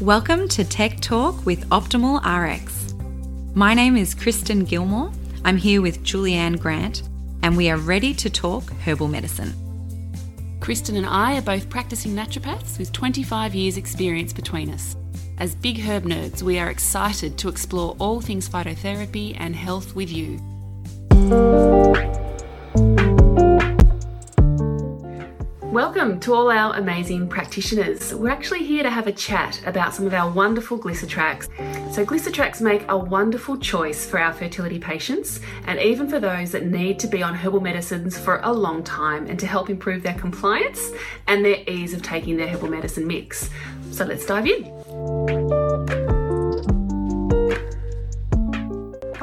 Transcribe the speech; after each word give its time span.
Welcome 0.00 0.48
to 0.48 0.64
Tech 0.64 0.98
Talk 0.98 1.46
with 1.46 1.68
Optimal 1.68 2.18
RX. 2.24 2.94
My 3.54 3.74
name 3.74 3.96
is 3.96 4.12
Kristen 4.12 4.64
Gilmore. 4.64 5.12
I'm 5.44 5.56
here 5.56 5.80
with 5.80 6.02
Julianne 6.02 6.58
Grant, 6.58 7.04
and 7.44 7.56
we 7.56 7.70
are 7.70 7.76
ready 7.76 8.12
to 8.14 8.28
talk 8.28 8.68
herbal 8.84 9.06
medicine. 9.06 9.54
Kristen 10.58 10.96
and 10.96 11.06
I 11.06 11.38
are 11.38 11.42
both 11.42 11.70
practicing 11.70 12.12
naturopaths 12.12 12.76
with 12.76 12.90
25 12.92 13.54
years' 13.54 13.76
experience 13.76 14.32
between 14.32 14.70
us. 14.70 14.96
As 15.38 15.54
big 15.54 15.78
herb 15.78 16.06
nerds, 16.06 16.42
we 16.42 16.58
are 16.58 16.70
excited 16.70 17.38
to 17.38 17.48
explore 17.48 17.94
all 18.00 18.20
things 18.20 18.48
phytotherapy 18.48 19.36
and 19.38 19.54
health 19.54 19.94
with 19.94 20.10
you. 20.10 20.40
Welcome 25.74 26.20
to 26.20 26.34
all 26.34 26.52
our 26.52 26.76
amazing 26.76 27.26
practitioners. 27.26 28.14
We're 28.14 28.30
actually 28.30 28.62
here 28.62 28.84
to 28.84 28.90
have 28.90 29.08
a 29.08 29.12
chat 29.12 29.60
about 29.66 29.92
some 29.92 30.06
of 30.06 30.14
our 30.14 30.30
wonderful 30.30 30.78
Glycetracts. 30.78 31.48
So, 31.92 32.06
Glycetracts 32.06 32.60
make 32.60 32.84
a 32.88 32.96
wonderful 32.96 33.58
choice 33.58 34.06
for 34.06 34.20
our 34.20 34.32
fertility 34.32 34.78
patients 34.78 35.40
and 35.66 35.80
even 35.80 36.08
for 36.08 36.20
those 36.20 36.52
that 36.52 36.64
need 36.64 37.00
to 37.00 37.08
be 37.08 37.24
on 37.24 37.34
herbal 37.34 37.60
medicines 37.60 38.16
for 38.16 38.38
a 38.44 38.52
long 38.52 38.84
time 38.84 39.26
and 39.26 39.36
to 39.40 39.48
help 39.48 39.68
improve 39.68 40.04
their 40.04 40.14
compliance 40.14 40.92
and 41.26 41.44
their 41.44 41.64
ease 41.68 41.92
of 41.92 42.02
taking 42.02 42.36
their 42.36 42.46
herbal 42.46 42.68
medicine 42.68 43.04
mix. 43.04 43.50
So, 43.90 44.04
let's 44.04 44.24
dive 44.24 44.46
in. 44.46 45.43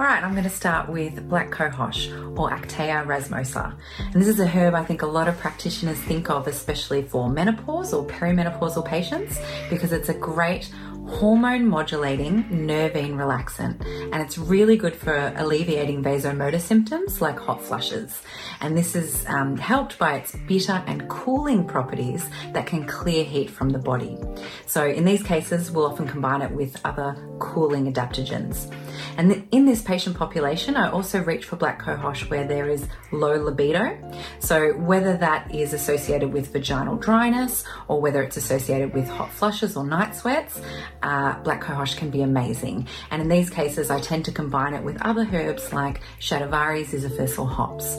All 0.02 0.08
right, 0.08 0.24
I'm 0.24 0.32
going 0.32 0.46
to 0.46 0.50
start 0.50 0.90
with 0.90 1.30
black 1.30 1.52
cohosh 1.52 2.10
or 2.36 2.50
Actaea 2.50 3.06
racemosa. 3.06 3.76
And 4.00 4.20
this 4.20 4.28
is 4.28 4.40
a 4.40 4.48
herb 4.48 4.74
I 4.74 4.84
think 4.84 5.04
a 5.04 5.06
lot 5.06 5.28
of 5.28 5.38
practitioners 5.38 6.00
think 6.00 6.28
of, 6.28 6.48
especially 6.48 7.04
for 7.04 7.30
menopause 7.30 7.94
or 7.94 8.04
perimenopausal 8.08 8.84
patients, 8.84 9.40
because 9.70 9.92
it's 9.92 10.10
a 10.10 10.16
great 10.16 10.72
hormone 11.12 11.68
modulating 11.68 12.44
nervine 12.50 13.16
relaxant 13.16 13.86
and 14.12 14.22
it's 14.22 14.38
really 14.38 14.78
good 14.78 14.96
for 14.96 15.34
alleviating 15.36 16.02
vasomotor 16.02 16.60
symptoms 16.60 17.22
like 17.22 17.38
hot 17.38 17.62
flushes. 17.62 18.22
And 18.62 18.78
this 18.78 18.96
is 18.96 19.26
um, 19.28 19.58
helped 19.58 20.00
by 20.00 20.16
its 20.16 20.36
bitter 20.48 20.84
and 20.88 21.08
cooling 21.10 21.68
properties 21.68 22.28
that 22.54 22.66
can 22.66 22.86
clear 22.88 23.24
heat 23.24 23.50
from 23.50 23.70
the 23.70 23.80
body. 23.80 24.18
So 24.66 24.88
in 24.88 25.04
these 25.04 25.22
cases 25.22 25.70
we'll 25.70 25.86
often 25.86 26.08
combine 26.08 26.42
it 26.42 26.52
with 26.52 26.80
other 26.86 27.16
cooling 27.40 27.92
adaptogens. 27.92 28.74
And 29.18 29.48
in 29.52 29.66
this 29.66 29.82
patient 29.82 30.18
population 30.18 30.76
i 30.76 30.90
also 30.90 31.22
reach 31.22 31.46
for 31.46 31.58
black 31.58 31.82
cohosh 31.82 32.30
where 32.30 32.48
there 32.48 32.70
is 32.70 32.88
low 33.12 33.36
libido. 33.36 33.98
So 34.40 34.74
whether 34.74 35.18
that 35.18 35.54
is 35.54 35.74
associated 35.74 36.32
with 36.32 36.54
vaginal 36.54 36.96
dryness 36.96 37.66
or 37.90 38.00
whether 38.00 38.24
it's 38.24 38.38
associated 38.38 38.94
with 38.94 39.08
hot 39.10 39.32
flushes 39.32 39.76
or 39.76 39.84
night 39.84 40.16
sweats 40.16 40.62
uh, 41.04 41.40
black 41.44 41.64
cohosh 41.64 41.96
can 41.98 42.10
be 42.10 42.22
amazing. 42.22 42.88
And 43.10 43.22
in 43.22 43.30
these 43.30 43.50
cases, 43.50 43.90
I 43.90 44.00
tend 44.00 44.26
to 44.26 44.32
combine 44.32 44.74
it 44.74 44.84
with 44.84 45.02
other 45.02 45.28
herbs 45.32 45.74
like 45.74 46.02
shatavari, 46.20 46.86
ziziphus, 46.86 47.40
or 47.40 47.48
hops. 47.48 47.96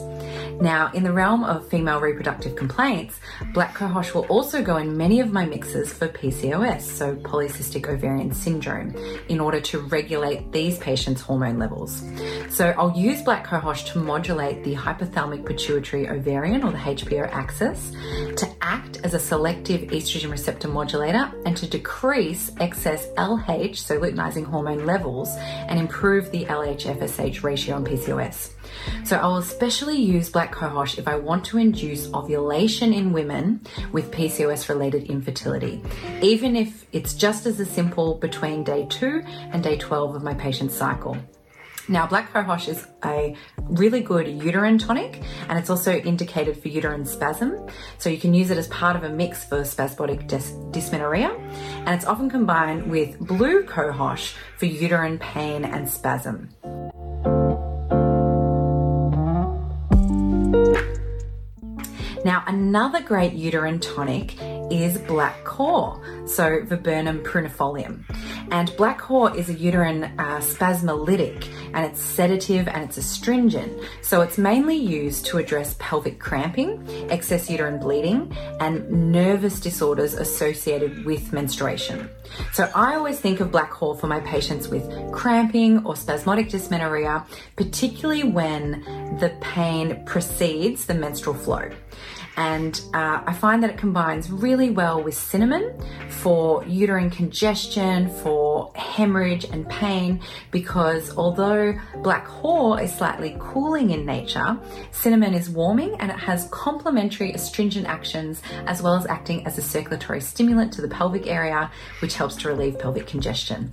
Now, 0.61 0.91
in 0.93 1.03
the 1.03 1.11
realm 1.11 1.43
of 1.43 1.67
female 1.67 1.99
reproductive 1.99 2.55
complaints, 2.55 3.19
black 3.53 3.75
cohosh 3.75 4.13
will 4.13 4.25
also 4.27 4.63
go 4.63 4.77
in 4.77 4.95
many 4.95 5.19
of 5.19 5.31
my 5.31 5.45
mixes 5.45 5.91
for 5.91 6.07
PCOS, 6.07 6.81
so 6.81 7.15
polycystic 7.15 7.87
ovarian 7.87 8.33
syndrome, 8.33 8.95
in 9.29 9.39
order 9.39 9.59
to 9.61 9.79
regulate 9.79 10.51
these 10.51 10.77
patients' 10.77 11.21
hormone 11.21 11.59
levels. 11.59 12.03
So 12.49 12.73
I'll 12.77 12.97
use 12.97 13.21
black 13.21 13.45
cohosh 13.45 13.91
to 13.91 13.99
modulate 13.99 14.63
the 14.63 14.75
hypothalamic 14.75 15.45
pituitary 15.45 16.07
ovarian 16.07 16.63
or 16.63 16.71
the 16.71 16.77
HPO 16.77 17.29
axis, 17.31 17.91
to 18.37 18.49
act 18.61 18.97
as 19.03 19.13
a 19.13 19.19
selective 19.19 19.81
estrogen 19.89 20.31
receptor 20.31 20.67
modulator, 20.67 21.31
and 21.45 21.57
to 21.57 21.67
decrease 21.67 22.51
excess 22.59 23.07
LH, 23.17 23.77
so 23.77 23.99
luteinizing 23.99 24.45
hormone 24.45 24.85
levels, 24.85 25.29
and 25.67 25.79
improve 25.79 26.31
the 26.31 26.45
LH 26.45 26.85
FSH 26.97 27.43
ratio 27.43 27.77
in 27.77 27.83
PCOS. 27.83 28.51
So 29.03 29.17
I 29.17 29.27
will 29.27 29.37
especially 29.37 29.97
use 29.97 30.29
black 30.29 30.53
cohosh 30.53 30.97
if 30.97 31.07
I 31.07 31.15
want 31.15 31.45
to 31.45 31.57
induce 31.57 32.13
ovulation 32.13 32.93
in 32.93 33.13
women 33.13 33.61
with 33.91 34.11
PCOS 34.11 34.69
related 34.69 35.03
infertility, 35.03 35.81
even 36.21 36.55
if 36.55 36.85
it's 36.91 37.13
just 37.13 37.45
as 37.45 37.59
a 37.59 37.65
simple 37.65 38.15
between 38.15 38.63
day 38.63 38.85
2 38.89 39.23
and 39.25 39.63
day 39.63 39.77
12 39.77 40.15
of 40.15 40.23
my 40.23 40.33
patient's 40.33 40.75
cycle. 40.75 41.17
Now, 41.89 42.07
black 42.07 42.31
cohosh 42.31 42.69
is 42.69 42.87
a 43.03 43.35
really 43.57 43.99
good 43.99 44.27
uterine 44.27 44.77
tonic 44.77 45.21
and 45.49 45.59
it's 45.59 45.69
also 45.69 45.93
indicated 45.93 46.61
for 46.61 46.69
uterine 46.69 47.05
spasm. 47.05 47.67
So 47.97 48.09
you 48.09 48.17
can 48.17 48.33
use 48.33 48.51
it 48.51 48.57
as 48.57 48.67
part 48.69 48.95
of 48.95 49.03
a 49.03 49.09
mix 49.09 49.43
for 49.43 49.65
spasmodic 49.65 50.27
dys- 50.27 50.71
dysmenorrhea 50.71 51.29
and 51.29 51.89
it's 51.89 52.05
often 52.05 52.29
combined 52.29 52.89
with 52.89 53.19
blue 53.19 53.63
cohosh 53.63 54.33
for 54.57 54.65
uterine 54.65 55.19
pain 55.19 55.65
and 55.65 55.89
spasm. 55.89 56.49
Now, 62.23 62.43
another 62.47 63.01
great 63.01 63.33
uterine 63.33 63.81
tonic 63.81 64.41
is 64.71 64.97
black 64.97 65.45
haw, 65.45 65.99
so 66.25 66.63
Viburnum 66.63 67.21
prunifolium. 67.21 68.03
And 68.49 68.73
black 68.77 69.01
haw 69.01 69.27
is 69.27 69.49
a 69.49 69.53
uterine 69.53 70.05
uh, 70.17 70.39
spasmolytic 70.39 71.49
and 71.73 71.85
it's 71.85 71.99
sedative 71.99 72.67
and 72.67 72.83
it's 72.83 72.97
astringent. 72.97 73.73
So 74.01 74.21
it's 74.21 74.37
mainly 74.37 74.77
used 74.77 75.25
to 75.27 75.37
address 75.37 75.75
pelvic 75.79 76.19
cramping, 76.19 76.87
excess 77.09 77.49
uterine 77.49 77.79
bleeding, 77.79 78.35
and 78.59 79.11
nervous 79.11 79.59
disorders 79.59 80.13
associated 80.13 81.03
with 81.03 81.33
menstruation. 81.33 82.09
So 82.51 82.69
I 82.75 82.95
always 82.95 83.19
think 83.19 83.39
of 83.39 83.51
black 83.51 83.71
haw 83.71 83.95
for 83.95 84.07
my 84.07 84.19
patients 84.19 84.67
with 84.67 84.87
cramping 85.11 85.85
or 85.85 85.95
spasmodic 85.95 86.49
dysmenorrhea, 86.49 87.25
particularly 87.55 88.23
when 88.23 88.81
the 89.19 89.35
pain 89.41 90.03
precedes 90.05 90.85
the 90.85 90.93
menstrual 90.93 91.35
flow. 91.35 91.69
And 92.35 92.81
uh, 92.93 93.21
I 93.25 93.33
find 93.33 93.61
that 93.63 93.69
it 93.69 93.77
combines 93.77 94.31
really 94.31 94.71
well 94.71 95.01
with 95.03 95.13
cinnamon 95.15 95.73
for 96.09 96.63
uterine 96.65 97.11
congestion, 97.11 98.09
for 98.09 98.52
hemorrhage 98.75 99.45
and 99.45 99.67
pain, 99.69 100.21
because 100.51 101.15
although 101.17 101.73
black 101.97 102.25
haw 102.27 102.75
is 102.75 102.93
slightly 102.93 103.35
cooling 103.39 103.89
in 103.91 104.05
nature, 104.05 104.57
cinnamon 104.91 105.33
is 105.33 105.49
warming 105.49 105.95
and 105.99 106.11
it 106.11 106.17
has 106.17 106.47
complementary 106.51 107.31
astringent 107.33 107.87
actions 107.87 108.41
as 108.67 108.81
well 108.81 108.95
as 108.95 109.05
acting 109.07 109.45
as 109.45 109.57
a 109.57 109.61
circulatory 109.61 110.21
stimulant 110.21 110.73
to 110.73 110.81
the 110.81 110.87
pelvic 110.87 111.27
area, 111.27 111.71
which 112.01 112.15
helps 112.15 112.35
to 112.37 112.47
relieve 112.47 112.79
pelvic 112.79 113.07
congestion. 113.07 113.71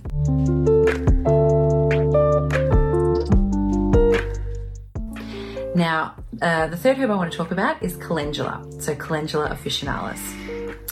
Now, 5.75 6.15
uh, 6.41 6.67
the 6.67 6.77
third 6.77 6.97
herb 6.97 7.09
I 7.09 7.15
want 7.15 7.31
to 7.31 7.37
talk 7.37 7.51
about 7.51 7.81
is 7.81 7.95
calendula, 7.97 8.65
so 8.79 8.93
Calendula 8.95 9.49
officinalis. 9.49 10.50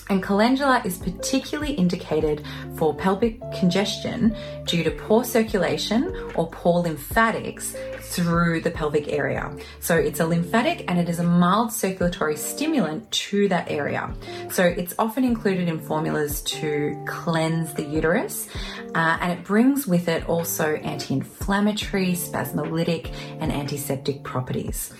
And 0.09 0.23
calendula 0.23 0.81
is 0.83 0.97
particularly 0.97 1.73
indicated 1.73 2.43
for 2.75 2.95
pelvic 2.95 3.39
congestion 3.53 4.35
due 4.65 4.83
to 4.83 4.89
poor 4.89 5.23
circulation 5.23 6.15
or 6.35 6.47
poor 6.49 6.81
lymphatics 6.81 7.75
through 8.01 8.61
the 8.61 8.71
pelvic 8.71 9.07
area. 9.09 9.55
So 9.81 9.95
it's 9.95 10.19
a 10.19 10.25
lymphatic 10.25 10.85
and 10.87 10.99
it 10.99 11.09
is 11.09 11.19
a 11.19 11.23
mild 11.23 11.71
circulatory 11.71 12.37
stimulant 12.37 13.09
to 13.11 13.47
that 13.49 13.69
area. 13.69 14.11
So 14.49 14.63
it's 14.63 14.95
often 14.97 15.23
included 15.23 15.67
in 15.67 15.79
formulas 15.79 16.41
to 16.43 16.99
cleanse 17.07 17.73
the 17.75 17.83
uterus 17.83 18.49
uh, 18.95 19.17
and 19.21 19.31
it 19.31 19.43
brings 19.43 19.85
with 19.85 20.07
it 20.07 20.27
also 20.27 20.75
anti 20.77 21.13
inflammatory, 21.13 22.13
spasmolytic, 22.13 23.13
and 23.39 23.51
antiseptic 23.51 24.23
properties. 24.23 24.91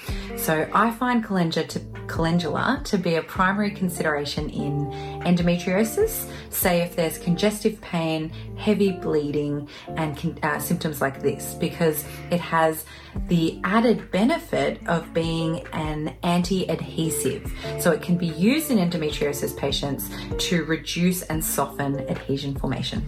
So 0.42 0.68
I 0.74 0.92
find 0.92 1.24
calendula 1.24 1.68
to, 1.68 1.80
calendula 2.08 2.82
to 2.86 2.98
be 2.98 3.16
a 3.16 3.22
primary 3.22 3.72
consideration 3.72 4.50
in 4.50 4.86
endometriosis, 5.22 6.32
say 6.50 6.82
if 6.82 6.96
there's 6.96 7.18
congestive 7.18 7.80
pain, 7.82 8.30
heavy 8.58 8.94
bleeding, 8.94 9.68
and 9.90 10.40
uh, 10.42 10.60
symptoms 10.60 11.02
like 11.02 11.22
this, 11.22 11.56
because 11.56 12.06
it 12.32 12.40
has 12.40 12.86
the 13.28 13.60
added 13.64 14.10
benefit 14.12 14.80
of 14.88 15.14
being 15.14 15.68
an 15.74 16.16
anti 16.24 16.68
adhesive. 16.70 17.52
So 17.80 17.92
it 17.92 18.02
can 18.02 18.18
be 18.18 18.28
used 18.28 18.72
in 18.72 18.78
endometriosis 18.78 19.56
patients 19.58 20.10
to 20.48 20.64
reduce 20.64 21.22
and 21.24 21.44
soften 21.44 22.00
adhesion 22.10 22.56
formation. 22.56 23.06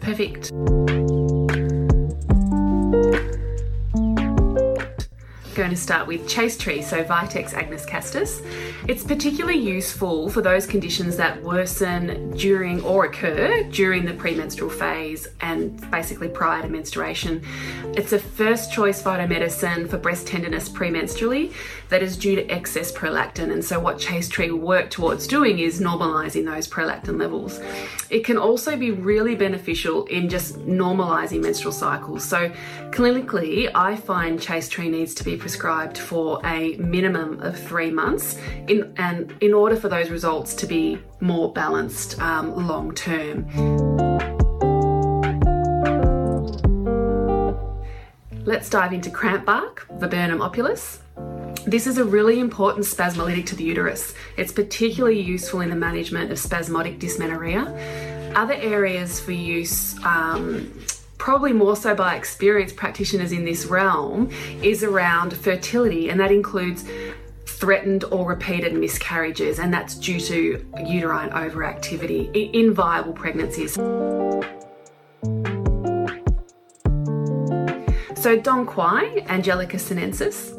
Perfect. 0.00 0.52
To 5.76 5.82
start 5.82 6.06
with 6.06 6.26
Chaste 6.26 6.60
Tree, 6.60 6.80
so 6.80 7.04
Vitex 7.04 7.52
agnus 7.52 7.84
castus. 7.84 8.40
It's 8.88 9.04
particularly 9.04 9.58
useful 9.58 10.30
for 10.30 10.40
those 10.40 10.66
conditions 10.66 11.16
that 11.18 11.42
worsen 11.42 12.30
during 12.30 12.82
or 12.82 13.04
occur 13.04 13.62
during 13.64 14.06
the 14.06 14.14
premenstrual 14.14 14.70
phase 14.70 15.28
and 15.42 15.78
basically 15.90 16.28
prior 16.28 16.62
to 16.62 16.68
menstruation. 16.68 17.42
It's 17.94 18.12
a 18.12 18.18
first 18.18 18.72
choice 18.72 19.02
phytomedicine 19.02 19.88
for 19.88 19.98
breast 19.98 20.26
tenderness 20.26 20.68
premenstrually 20.68 21.52
that 21.90 22.02
is 22.02 22.16
due 22.16 22.36
to 22.36 22.46
excess 22.50 22.90
prolactin. 22.90 23.52
And 23.52 23.64
so, 23.64 23.78
what 23.78 23.98
Chaste 23.98 24.32
Tree 24.32 24.50
will 24.50 24.66
work 24.66 24.90
towards 24.90 25.26
doing 25.26 25.58
is 25.58 25.80
normalizing 25.80 26.46
those 26.46 26.66
prolactin 26.66 27.18
levels. 27.20 27.60
It 28.08 28.24
can 28.24 28.38
also 28.38 28.76
be 28.76 28.92
really 28.92 29.34
beneficial 29.34 30.06
in 30.06 30.28
just 30.28 30.58
normalizing 30.60 31.42
menstrual 31.42 31.72
cycles. 31.72 32.24
So, 32.24 32.50
clinically, 32.90 33.70
I 33.74 33.96
find 33.96 34.40
Chaste 34.40 34.72
Tree 34.72 34.88
needs 34.88 35.14
to 35.16 35.24
be 35.24 35.36
prescribed 35.36 35.65
for 35.98 36.40
a 36.44 36.76
minimum 36.76 37.40
of 37.40 37.58
three 37.58 37.90
months, 37.90 38.38
in, 38.68 38.92
and 38.96 39.34
in 39.40 39.52
order 39.52 39.76
for 39.76 39.88
those 39.88 40.10
results 40.10 40.54
to 40.54 40.66
be 40.66 40.98
more 41.20 41.52
balanced 41.52 42.20
um, 42.20 42.66
long 42.66 42.94
term. 42.94 43.46
Let's 48.44 48.70
dive 48.70 48.92
into 48.92 49.10
cramp 49.10 49.44
bark, 49.44 49.86
Viburnum 49.98 50.40
opulus. 50.40 51.00
This 51.66 51.88
is 51.88 51.98
a 51.98 52.04
really 52.04 52.38
important 52.38 52.86
spasmolytic 52.86 53.46
to 53.46 53.56
the 53.56 53.64
uterus. 53.64 54.14
It's 54.36 54.52
particularly 54.52 55.20
useful 55.20 55.62
in 55.62 55.70
the 55.70 55.76
management 55.76 56.30
of 56.30 56.38
spasmodic 56.38 57.00
dysmenorrhea. 57.00 58.32
Other 58.36 58.54
areas 58.54 59.18
for 59.18 59.32
use, 59.32 59.98
um, 60.04 60.72
probably 61.26 61.52
more 61.52 61.74
so 61.74 61.92
by 61.92 62.14
experienced 62.14 62.76
practitioners 62.76 63.32
in 63.32 63.44
this 63.44 63.66
realm, 63.66 64.30
is 64.62 64.84
around 64.84 65.36
fertility, 65.36 66.08
and 66.08 66.20
that 66.20 66.30
includes 66.30 66.84
threatened 67.46 68.04
or 68.12 68.28
repeated 68.28 68.72
miscarriages, 68.72 69.58
and 69.58 69.74
that's 69.74 69.96
due 69.96 70.20
to 70.20 70.64
uterine 70.86 71.28
overactivity 71.30 72.30
in 72.54 72.72
viable 72.72 73.12
pregnancies. 73.12 73.74
So, 78.14 78.38
Dong 78.40 78.64
Quai, 78.64 79.24
Angelica 79.28 79.80
sinensis, 79.80 80.52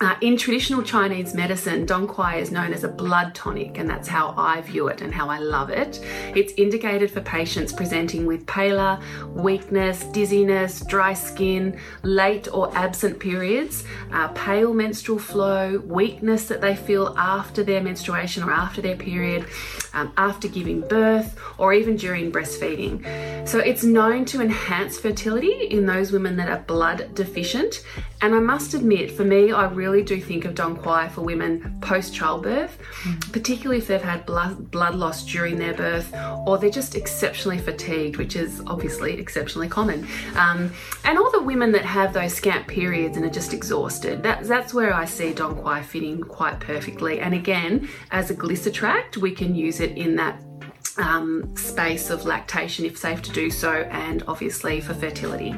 uh, 0.00 0.16
in 0.22 0.36
traditional 0.36 0.82
Chinese 0.82 1.34
medicine, 1.34 1.84
Dong 1.84 2.06
Quai 2.06 2.36
is 2.36 2.50
known 2.50 2.72
as 2.72 2.84
a 2.84 2.88
blood 2.88 3.34
tonic, 3.34 3.76
and 3.76 3.88
that's 3.88 4.08
how 4.08 4.32
I 4.36 4.62
view 4.62 4.88
it 4.88 5.02
and 5.02 5.12
how 5.12 5.28
I 5.28 5.38
love 5.38 5.68
it. 5.68 6.00
It's 6.34 6.54
indicated 6.54 7.10
for 7.10 7.20
patients 7.20 7.70
presenting 7.70 8.24
with 8.24 8.46
pallor, 8.46 8.98
weakness, 9.34 10.04
dizziness, 10.04 10.80
dry 10.86 11.12
skin, 11.12 11.78
late 12.02 12.48
or 12.52 12.74
absent 12.74 13.20
periods, 13.20 13.84
uh, 14.12 14.28
pale 14.28 14.72
menstrual 14.72 15.18
flow, 15.18 15.82
weakness 15.84 16.46
that 16.48 16.62
they 16.62 16.76
feel 16.76 17.14
after 17.18 17.62
their 17.62 17.82
menstruation 17.82 18.42
or 18.42 18.52
after 18.52 18.80
their 18.80 18.96
period, 18.96 19.46
um, 19.94 20.12
after 20.16 20.48
giving 20.48 20.80
birth, 20.82 21.38
or 21.58 21.72
even 21.72 21.96
during 21.96 22.32
breastfeeding. 22.32 23.48
So 23.48 23.58
it's 23.58 23.84
known 23.84 24.24
to 24.26 24.40
enhance 24.40 24.98
fertility 24.98 25.66
in 25.68 25.86
those 25.86 26.12
women 26.12 26.36
that 26.36 26.48
are 26.48 26.60
blood 26.60 27.14
deficient. 27.14 27.84
And 28.22 28.34
I 28.34 28.38
must 28.38 28.74
admit, 28.74 29.10
for 29.10 29.24
me, 29.24 29.50
I 29.50 29.66
really 29.66 30.02
do 30.02 30.20
think 30.20 30.44
of 30.44 30.54
Dong 30.54 30.76
Quai 30.76 31.08
for 31.08 31.22
women 31.22 31.78
post 31.80 32.14
childbirth, 32.14 32.78
mm. 33.02 33.32
particularly 33.32 33.78
if 33.78 33.86
they've 33.86 34.02
had 34.02 34.26
blood, 34.26 34.70
blood 34.70 34.94
loss 34.94 35.24
during 35.24 35.58
their 35.58 35.72
birth 35.72 36.14
or 36.46 36.58
they're 36.58 36.68
just 36.70 36.94
exceptionally 36.94 37.58
fatigued, 37.58 38.18
which 38.18 38.36
is 38.36 38.62
obviously 38.66 39.14
exceptionally 39.18 39.68
common. 39.68 40.06
Um, 40.36 40.70
and 41.04 41.18
all 41.18 41.30
the 41.30 41.42
women 41.42 41.72
that 41.72 41.84
have 41.84 42.12
those 42.12 42.34
scant 42.34 42.66
periods 42.66 43.16
and 43.16 43.24
are 43.24 43.30
just 43.30 43.54
exhausted, 43.54 44.22
that, 44.22 44.44
that's 44.44 44.74
where 44.74 44.92
I 44.92 45.06
see 45.06 45.32
Dong 45.32 45.56
Quai 45.56 45.82
fitting 45.82 46.20
quite 46.20 46.60
perfectly. 46.60 47.20
And 47.20 47.32
again, 47.32 47.88
as 48.10 48.30
a 48.30 48.34
glycetract, 48.34 49.16
we 49.16 49.32
can 49.32 49.54
use 49.54 49.79
it 49.80 49.96
in 49.96 50.16
that 50.16 50.40
um, 50.98 51.54
space 51.56 52.10
of 52.10 52.24
lactation 52.24 52.84
if 52.84 52.98
safe 52.98 53.22
to 53.22 53.32
do 53.32 53.50
so, 53.50 53.72
and 53.72 54.22
obviously 54.26 54.80
for 54.80 54.94
fertility. 54.94 55.54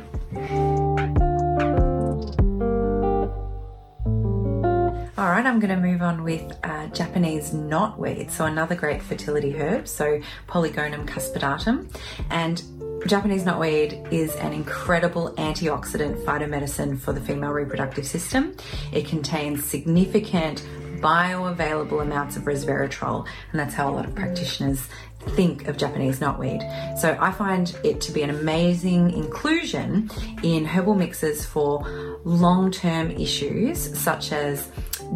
All 5.19 5.29
right, 5.29 5.47
I'm 5.47 5.61
going 5.61 5.75
to 5.75 5.81
move 5.81 6.03
on 6.03 6.25
with 6.25 6.53
uh, 6.65 6.89
Japanese 6.89 7.51
knotweed, 7.51 8.31
so 8.31 8.47
another 8.47 8.75
great 8.75 9.01
fertility 9.01 9.53
herb, 9.57 9.87
so 9.87 10.21
Polygonum 10.49 11.07
cuspidatum. 11.07 11.95
And 12.31 12.63
Japanese 13.07 13.45
knotweed 13.45 14.13
is 14.13 14.35
an 14.37 14.53
incredible 14.53 15.33
antioxidant 15.37 16.25
phytomedicine 16.25 16.99
for 16.99 17.13
the 17.13 17.21
female 17.21 17.51
reproductive 17.51 18.07
system. 18.07 18.57
It 18.93 19.07
contains 19.07 19.65
significant 19.65 20.67
bioavailable 21.03 22.01
amounts 22.01 22.37
of 22.37 22.45
resveratrol, 22.45 23.27
and 23.51 23.61
that's 23.61 23.75
how 23.75 23.91
a 23.91 23.93
lot 23.93 24.07
of 24.07 24.15
practitioners 24.15 24.89
think 25.31 25.69
of 25.69 25.77
Japanese 25.77 26.21
knotweed. 26.21 26.63
So 26.99 27.17
I 27.21 27.33
find 27.33 27.75
it 27.85 28.01
to 28.03 28.13
be 28.13 28.23
an 28.23 28.31
amazing 28.31 29.13
inclusion 29.13 30.11
in 30.43 30.65
herbal 30.65 30.95
mixes 30.95 31.45
for 31.45 32.21
long 32.25 32.71
term 32.71 33.11
issues 33.11 33.99
such 33.99 34.33
as 34.33 34.71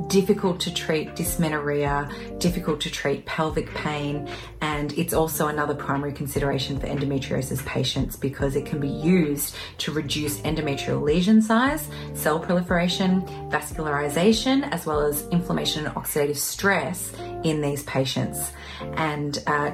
difficult 0.08 0.60
to 0.60 0.72
treat 0.72 1.14
dysmenorrhea, 1.16 2.08
difficult 2.38 2.80
to 2.82 2.90
treat 2.90 3.24
pelvic 3.26 3.72
pain, 3.74 4.28
and 4.60 4.92
it's 4.98 5.12
also 5.12 5.48
another 5.48 5.74
primary 5.74 6.12
consideration 6.12 6.78
for 6.78 6.86
endometriosis 6.86 7.64
patients 7.66 8.16
because 8.16 8.56
it 8.56 8.66
can 8.66 8.80
be 8.80 8.88
used 8.88 9.54
to 9.78 9.92
reduce 9.92 10.40
endometrial 10.40 11.02
lesion 11.02 11.40
size, 11.42 11.88
cell 12.14 12.38
proliferation, 12.38 13.22
vascularization, 13.50 14.68
as 14.72 14.86
well 14.86 15.00
as 15.00 15.26
inflammation 15.28 15.86
and 15.86 15.94
oxidative 15.94 16.36
stress 16.36 17.12
in 17.44 17.60
these 17.60 17.82
patients. 17.84 18.52
And 18.96 19.42
uh, 19.46 19.70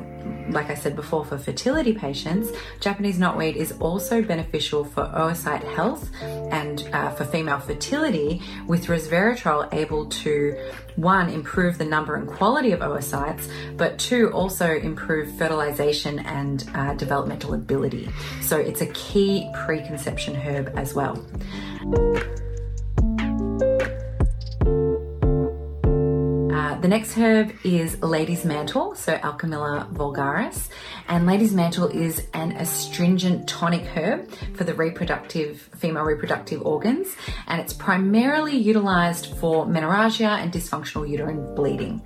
like 0.50 0.70
I 0.70 0.75
said 0.75 0.94
before, 0.94 1.25
for 1.25 1.38
fertility 1.38 1.93
patients, 1.93 2.50
Japanese 2.81 3.19
knotweed 3.19 3.56
is 3.56 3.73
also 3.81 4.23
beneficial 4.23 4.85
for 4.85 5.05
oocyte 5.05 5.65
health 5.75 6.11
and 6.23 6.88
uh, 6.93 7.11
for 7.11 7.25
female 7.25 7.58
fertility, 7.58 8.43
with 8.67 8.87
resveratrol 8.87 9.73
able 9.73 10.01
to 10.06 10.56
one, 10.96 11.28
improve 11.28 11.78
the 11.78 11.84
number 11.84 12.16
and 12.16 12.28
quality 12.28 12.72
of 12.72 12.81
oocytes, 12.81 13.50
but 13.76 13.99
two, 13.99 14.31
also 14.32 14.75
improve 14.75 15.37
fertilization 15.38 16.19
and 16.20 16.69
uh, 16.75 16.94
developmental 16.94 17.54
ability. 17.54 18.08
So 18.40 18.58
it's 18.58 18.81
a 18.81 18.87
key 18.87 19.50
preconception 19.64 20.34
herb 20.34 20.72
as 20.76 20.94
well. 20.94 21.25
The 26.82 26.88
next 26.88 27.17
herb 27.17 27.52
is 27.62 28.02
Lady's 28.02 28.44
Mantle, 28.44 28.96
so 28.96 29.17
Alchemilla 29.19 29.88
vulgaris. 29.93 30.69
And 31.06 31.26
Lady's 31.26 31.55
Mantle 31.55 31.87
is 31.87 32.26
an 32.34 32.50
astringent 32.56 33.49
tonic 33.49 33.82
herb 33.96 34.29
for 34.56 34.64
the 34.64 34.75
reproductive, 34.75 35.61
female 35.76 36.02
reproductive 36.02 36.61
organs. 36.67 37.14
And 37.46 37.61
it's 37.61 37.73
primarily 37.73 38.56
utilized 38.56 39.26
for 39.37 39.64
menorrhagia 39.64 40.43
and 40.43 40.52
dysfunctional 40.52 41.08
uterine 41.08 41.55
bleeding. 41.55 42.03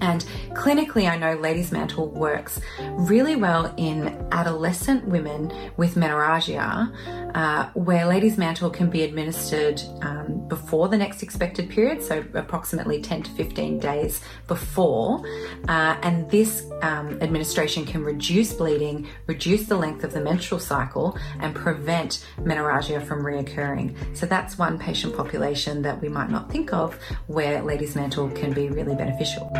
And 0.00 0.24
clinically, 0.52 1.10
I 1.10 1.16
know 1.16 1.34
Ladies 1.34 1.70
Mantle 1.72 2.08
works 2.08 2.60
really 2.92 3.36
well 3.36 3.72
in 3.76 4.26
adolescent 4.32 5.06
women 5.06 5.52
with 5.76 5.94
menorrhagia, 5.94 6.92
uh, 7.34 7.70
where 7.74 8.06
Ladies 8.06 8.38
Mantle 8.38 8.70
can 8.70 8.90
be 8.90 9.02
administered 9.02 9.82
um, 10.02 10.46
before 10.48 10.88
the 10.88 10.96
next 10.96 11.22
expected 11.22 11.68
period, 11.68 12.02
so 12.02 12.24
approximately 12.34 13.00
10 13.00 13.24
to 13.24 13.30
15 13.32 13.78
days 13.78 14.20
before. 14.46 15.26
Uh, 15.68 15.96
and 16.02 16.30
this 16.30 16.64
um, 16.82 17.20
administration 17.20 17.84
can 17.84 18.04
reduce 18.04 18.52
bleeding, 18.52 19.06
reduce 19.26 19.66
the 19.66 19.76
length 19.76 20.04
of 20.04 20.12
the 20.12 20.20
menstrual 20.20 20.60
cycle, 20.60 21.18
and 21.40 21.54
prevent 21.54 22.26
menorrhagia 22.38 23.04
from 23.04 23.22
reoccurring. 23.22 24.16
So 24.16 24.26
that's 24.26 24.58
one 24.58 24.78
patient 24.78 25.16
population 25.16 25.82
that 25.82 26.00
we 26.00 26.08
might 26.08 26.30
not 26.30 26.50
think 26.50 26.72
of 26.72 26.98
where 27.26 27.62
Ladies 27.62 27.96
Mantle 27.96 28.30
can 28.30 28.52
be 28.52 28.68
really 28.68 28.94
beneficial. 28.94 29.50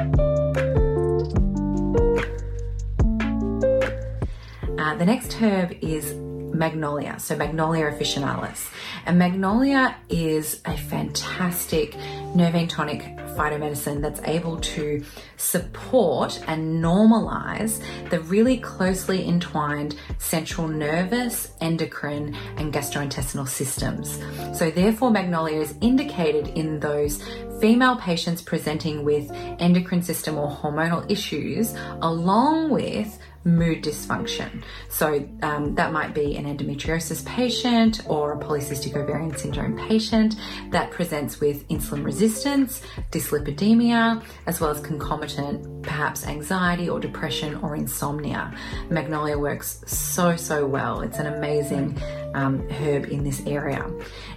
Uh, 4.79 4.95
the 4.97 5.05
next 5.05 5.33
herb 5.35 5.73
is 5.81 6.15
magnolia, 6.15 7.19
so 7.19 7.37
Magnolia 7.37 7.91
officinalis. 7.91 8.71
And 9.07 9.19
magnolia 9.19 9.97
is 10.09 10.61
a 10.65 10.77
fantastic 10.77 11.97
nervine 12.35 12.69
tonic 12.69 13.14
phytomedicine 13.37 14.01
that's 14.01 14.21
able 14.25 14.59
to 14.61 15.05
support 15.37 16.43
and 16.47 16.83
normalize 16.83 17.83
the 18.11 18.21
really 18.21 18.59
closely 18.59 19.27
entwined 19.27 19.97
central 20.19 20.69
nervous, 20.69 21.53
endocrine, 21.61 22.35
and 22.57 22.73
gastrointestinal 22.73 23.49
systems. 23.49 24.21
So, 24.57 24.71
therefore, 24.71 25.11
magnolia 25.11 25.61
is 25.61 25.75
indicated 25.81 26.49
in 26.49 26.81
those 26.81 27.23
female 27.61 27.97
patients 27.97 28.43
presenting 28.43 29.05
with 29.05 29.31
endocrine 29.59 30.03
system 30.03 30.39
or 30.39 30.51
hormonal 30.51 31.11
issues, 31.11 31.75
along 32.03 32.71
with 32.71 33.19
mood 33.45 33.83
dysfunction. 33.83 34.63
So 34.89 35.29
um, 35.43 35.75
that 35.75 35.93
might 35.93 36.15
be 36.15 36.37
an 36.37 36.45
endometriosis 36.45 37.25
patient 37.27 38.01
or 38.07 38.33
a 38.33 38.39
polycystic 38.39 38.97
ovarian 38.97 39.37
syndrome 39.37 39.77
patient 39.77 40.37
that 40.71 40.91
presents 40.91 41.41
with 41.41 41.69
insulin 41.69 42.05
resistance, 42.05 42.83
dyslipidemia, 43.11 44.23
as 44.47 44.61
well 44.61 44.71
as 44.71 44.81
concomitant 44.81 45.83
perhaps 45.83 46.27
anxiety 46.27 46.89
or 46.89 46.99
depression 46.99 47.57
or 47.57 47.77
insomnia. 47.77 48.53
Magnolia 48.89 49.39
works 49.39 49.83
so, 49.87 50.37
so 50.37 50.67
well. 50.67 51.03
It's 51.03 51.19
an 51.19 51.27
amazing 51.27 52.01
um, 52.35 52.69
herb 52.71 53.07
in 53.07 53.23
this 53.23 53.43
area. 53.47 53.89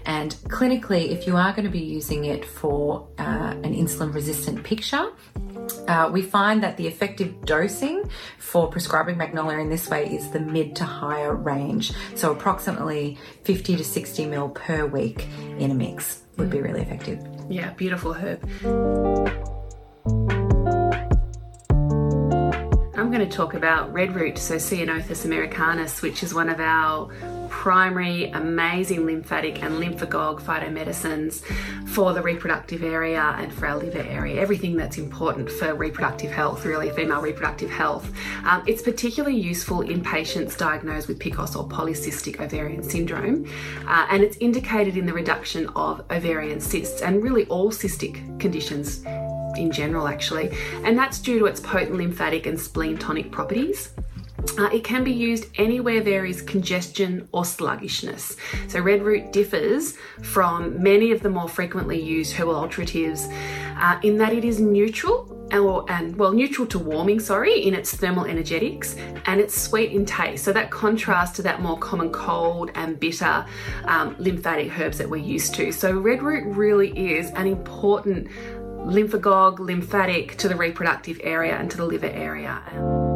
And 0.05 0.31
clinically, 0.49 1.09
if 1.09 1.25
you 1.25 1.35
are 1.35 1.51
going 1.51 1.65
to 1.65 1.71
be 1.71 1.79
using 1.79 2.25
it 2.25 2.45
for 2.45 3.07
uh, 3.17 3.55
an 3.63 3.73
insulin 3.73 4.13
resistant 4.13 4.63
picture, 4.63 5.11
uh, 5.87 6.09
we 6.11 6.21
find 6.21 6.63
that 6.63 6.77
the 6.77 6.87
effective 6.87 7.45
dosing 7.45 8.09
for 8.37 8.67
prescribing 8.69 9.17
magnolia 9.17 9.59
in 9.59 9.69
this 9.69 9.89
way 9.89 10.07
is 10.07 10.29
the 10.31 10.39
mid 10.39 10.75
to 10.77 10.83
higher 10.83 11.35
range. 11.35 11.91
So, 12.15 12.31
approximately 12.31 13.17
50 13.43 13.77
to 13.77 13.83
60 13.83 14.25
mil 14.25 14.49
per 14.49 14.85
week 14.85 15.27
in 15.59 15.71
a 15.71 15.75
mix 15.75 16.21
would 16.37 16.49
be 16.49 16.61
really 16.61 16.81
effective. 16.81 17.25
Yeah, 17.49 17.71
beautiful 17.73 18.13
herb. 18.13 18.43
I'm 22.97 23.11
going 23.11 23.27
to 23.27 23.29
talk 23.29 23.53
about 23.53 23.93
red 23.93 24.15
root, 24.15 24.37
so 24.37 24.55
Ceanothus 24.55 25.23
americanus, 25.23 26.01
which 26.01 26.23
is 26.23 26.33
one 26.33 26.49
of 26.49 26.59
our 26.59 27.09
primary 27.57 28.25
amazing 28.33 29.03
lymphatic 29.03 29.63
and 29.63 29.79
lymphagogue 29.79 30.39
phytomedicines 30.39 31.41
for 31.87 32.13
the 32.13 32.21
reproductive 32.21 32.83
area 32.83 33.35
and 33.39 33.51
for 33.51 33.65
our 33.65 33.75
liver 33.75 34.05
area, 34.07 34.39
everything 34.39 34.77
that's 34.77 34.99
important 34.99 35.49
for 35.49 35.73
reproductive 35.73 36.31
health, 36.31 36.63
really, 36.65 36.91
female 36.91 37.19
reproductive 37.19 37.71
health. 37.71 38.13
Um, 38.45 38.63
it's 38.67 38.83
particularly 38.83 39.35
useful 39.35 39.81
in 39.81 40.03
patients 40.03 40.55
diagnosed 40.55 41.07
with 41.07 41.17
PCOS 41.17 41.57
or 41.57 41.67
polycystic 41.67 42.39
ovarian 42.39 42.83
syndrome, 42.83 43.49
uh, 43.87 44.05
and 44.11 44.21
it's 44.21 44.37
indicated 44.37 44.95
in 44.95 45.07
the 45.07 45.13
reduction 45.13 45.65
of 45.75 46.05
ovarian 46.11 46.59
cysts 46.59 47.01
and 47.01 47.23
really 47.23 47.47
all 47.47 47.71
cystic 47.71 48.39
conditions 48.39 49.03
in 49.57 49.71
general, 49.71 50.07
actually, 50.07 50.55
and 50.83 50.95
that's 50.95 51.17
due 51.19 51.39
to 51.39 51.45
its 51.47 51.59
potent 51.59 51.95
lymphatic 51.95 52.45
and 52.45 52.59
spleen 52.59 52.99
tonic 52.99 53.31
properties. 53.31 53.89
Uh, 54.57 54.69
it 54.73 54.83
can 54.83 55.03
be 55.03 55.11
used 55.11 55.47
anywhere 55.55 56.01
there 56.01 56.25
is 56.25 56.41
congestion 56.41 57.27
or 57.31 57.45
sluggishness. 57.45 58.35
So, 58.67 58.79
red 58.79 59.03
root 59.03 59.31
differs 59.31 59.95
from 60.23 60.81
many 60.81 61.11
of 61.11 61.21
the 61.21 61.29
more 61.29 61.47
frequently 61.47 62.01
used 62.01 62.33
herbal 62.33 62.55
alteratives 62.55 63.31
uh, 63.77 63.99
in 64.03 64.17
that 64.17 64.33
it 64.33 64.43
is 64.43 64.59
neutral 64.59 65.33
or, 65.53 65.89
and 65.89 66.15
well, 66.17 66.33
neutral 66.33 66.67
to 66.67 66.79
warming, 66.79 67.19
sorry, 67.19 67.65
in 67.65 67.73
its 67.73 67.95
thermal 67.95 68.25
energetics, 68.25 68.95
and 69.25 69.39
it's 69.39 69.59
sweet 69.59 69.91
in 69.91 70.05
taste. 70.05 70.43
So 70.43 70.51
that 70.53 70.71
contrasts 70.71 71.35
to 71.37 71.41
that 71.43 71.61
more 71.61 71.77
common 71.77 72.11
cold 72.11 72.71
and 72.75 72.99
bitter 72.99 73.45
um, 73.85 74.15
lymphatic 74.19 74.77
herbs 74.77 74.97
that 74.97 75.09
we're 75.09 75.17
used 75.17 75.55
to. 75.55 75.71
So 75.71 75.97
red 75.97 76.21
root 76.21 76.43
really 76.55 76.97
is 77.11 77.31
an 77.31 77.47
important 77.47 78.27
lymphagogue, 78.85 79.59
lymphatic 79.59 80.37
to 80.37 80.47
the 80.47 80.55
reproductive 80.55 81.19
area 81.23 81.55
and 81.55 81.69
to 81.71 81.77
the 81.77 81.85
liver 81.85 82.07
area. 82.07 83.06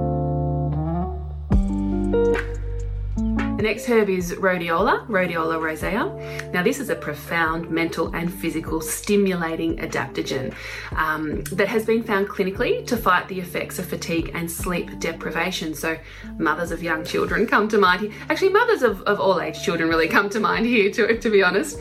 The 3.62 3.68
next 3.68 3.86
herb 3.86 4.10
is 4.10 4.34
rhodiola, 4.34 5.06
rhodiola 5.06 5.62
rosea. 5.62 6.50
Now, 6.52 6.64
this 6.64 6.80
is 6.80 6.90
a 6.90 6.96
profound 6.96 7.70
mental 7.70 8.12
and 8.16 8.34
physical 8.34 8.82
stimulating 8.82 9.78
adaptogen 9.78 10.56
um, 10.96 11.44
that 11.44 11.68
has 11.68 11.86
been 11.86 12.02
found 12.02 12.28
clinically 12.28 12.88
to 12.88 12.98
fight 12.98 13.28
the 13.28 13.40
effects 13.40 13.78
of 13.78 13.86
fatigue 13.86 14.32
and 14.34 14.50
sleep 14.50 14.98
deprivation. 14.98 15.76
So, 15.76 15.96
mothers 16.40 16.72
of 16.72 16.82
young 16.82 17.06
children 17.06 17.46
come 17.46 17.68
to 17.68 17.78
mind. 17.78 18.12
Actually, 18.30 18.50
mothers 18.50 18.82
of, 18.82 19.04
of 19.04 19.20
all 19.20 19.40
age 19.40 19.62
children 19.62 19.90
really 19.90 20.08
come 20.08 20.28
to 20.32 20.40
mind 20.40 20.66
here, 20.66 20.90
to, 20.94 21.20
to 21.20 21.30
be 21.30 21.44
honest. 21.44 21.78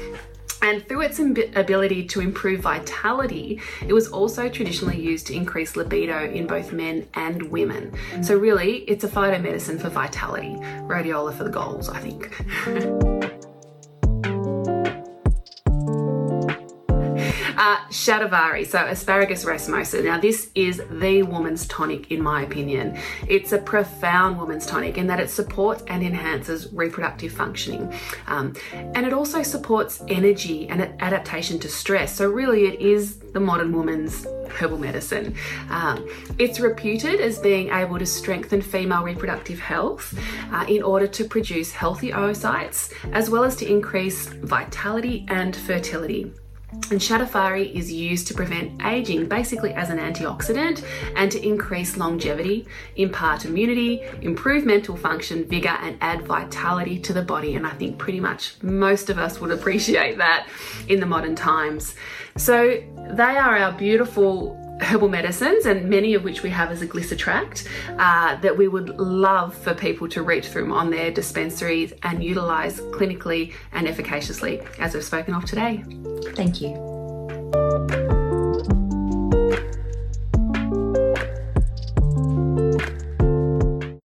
And 0.63 0.87
through 0.87 1.03
its 1.03 1.19
ability 1.19 2.07
to 2.09 2.21
improve 2.21 2.61
vitality, 2.61 3.61
it 3.87 3.93
was 3.93 4.09
also 4.09 4.49
traditionally 4.49 5.01
used 5.01 5.27
to 5.29 5.35
increase 5.35 5.77
libido 5.77 6.25
in 6.31 6.47
both 6.47 6.73
men 6.73 7.09
and 7.15 7.51
women. 7.51 7.95
So, 8.23 8.37
really, 8.37 8.79
it's 8.79 9.05
a 9.05 9.09
phytomedicine 9.09 9.81
for 9.81 9.89
vitality, 9.89 10.57
rhodiola 10.87 11.35
for 11.35 11.45
the 11.45 11.51
goals, 11.51 11.89
I 11.89 12.01
think. 12.01 13.17
Uh, 17.61 17.77
Shatavari, 17.91 18.67
so 18.67 18.79
asparagus 18.79 19.45
racemosa. 19.45 20.03
Now, 20.03 20.19
this 20.19 20.49
is 20.55 20.81
the 20.91 21.23
woman's 21.25 21.67
tonic, 21.67 22.11
in 22.11 22.23
my 22.23 22.41
opinion. 22.41 22.99
It's 23.29 23.53
a 23.53 23.59
profound 23.59 24.39
woman's 24.39 24.65
tonic 24.65 24.97
in 24.97 25.07
that 25.09 25.21
it 25.21 25.29
supports 25.29 25.83
and 25.87 26.03
enhances 26.03 26.73
reproductive 26.73 27.33
functioning. 27.33 27.93
Um, 28.29 28.55
and 28.73 29.05
it 29.05 29.13
also 29.13 29.43
supports 29.43 30.03
energy 30.09 30.71
and 30.71 30.81
adaptation 31.01 31.59
to 31.59 31.69
stress. 31.69 32.17
So, 32.17 32.31
really, 32.31 32.65
it 32.65 32.81
is 32.81 33.19
the 33.19 33.41
modern 33.41 33.75
woman's 33.75 34.25
herbal 34.49 34.79
medicine. 34.79 35.35
Um, 35.69 36.09
it's 36.39 36.61
reputed 36.61 37.21
as 37.21 37.39
being 37.39 37.69
able 37.69 37.99
to 37.99 38.07
strengthen 38.07 38.63
female 38.63 39.03
reproductive 39.03 39.61
health 39.61 40.19
uh, 40.51 40.65
in 40.67 40.83
order 40.83 41.07
to 41.09 41.25
produce 41.25 41.73
healthy 41.73 42.11
oocytes, 42.11 42.91
as 43.13 43.29
well 43.29 43.45
as 43.45 43.55
to 43.57 43.71
increase 43.71 44.29
vitality 44.29 45.27
and 45.29 45.55
fertility. 45.55 46.33
And 46.73 47.01
Shatavari 47.01 47.73
is 47.75 47.93
used 47.93 48.29
to 48.29 48.35
prevent 48.35 48.85
aging, 48.85 49.27
basically 49.27 49.73
as 49.73 49.91
an 49.91 49.99
antioxidant, 49.99 50.85
and 51.17 51.31
to 51.33 51.45
increase 51.45 51.97
longevity, 51.97 52.67
impart 52.97 53.45
immunity, 53.45 54.03
improve 54.23 54.65
mental 54.65 54.97
function, 54.97 55.45
vigor, 55.45 55.77
and 55.81 55.97
add 56.01 56.23
vitality 56.23 56.99
to 57.01 57.13
the 57.13 57.23
body. 57.23 57.55
And 57.57 57.67
I 57.67 57.71
think 57.71 57.99
pretty 57.99 58.21
much 58.21 58.55
most 58.63 59.11
of 59.11 59.19
us 59.19 59.41
would 59.41 59.51
appreciate 59.51 60.19
that 60.19 60.47
in 60.89 61.01
the 61.01 61.07
modern 61.07 61.35
times. 61.35 61.95
So 62.37 62.83
they 63.11 63.37
are 63.37 63.57
our 63.57 63.73
beautiful 63.73 64.60
herbal 64.81 65.09
medicines, 65.09 65.67
and 65.67 65.89
many 65.89 66.15
of 66.15 66.25
which 66.25 66.43
we 66.43 66.51
have 66.51 66.71
as 66.71 66.83
a 66.83 66.87
Glycetract, 66.87 67.67
uh, 67.99 68.37
that 68.41 68.57
we 68.57 68.69
would 68.69 68.89
love 68.99 69.55
for 69.55 69.75
people 69.75 70.09
to 70.09 70.23
reach 70.23 70.49
through 70.49 70.73
on 70.73 70.91
their 70.91 71.11
dispensaries 71.11 71.93
and 72.03 72.23
utilise 72.23 72.81
clinically 72.81 73.53
and 73.73 73.87
efficaciously, 73.87 74.61
as 74.79 74.95
we've 74.95 75.05
spoken 75.05 75.35
of 75.35 75.45
today. 75.45 75.85
Thank 76.35 76.61
you. 76.61 76.90